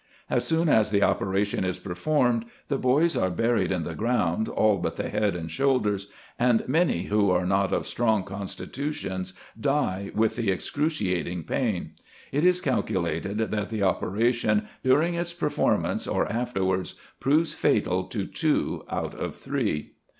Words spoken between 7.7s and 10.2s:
of strong constitutions, die